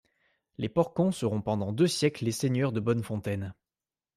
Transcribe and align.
Les 0.57 0.67
Porcon 0.67 1.11
seront 1.11 1.43
pendant 1.43 1.71
deux 1.73 1.85
siècles 1.85 2.25
les 2.25 2.31
seigneurs 2.31 2.71
de 2.71 2.79
Bonnefontaine. 2.79 3.53